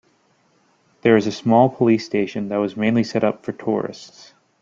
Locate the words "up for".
3.23-3.51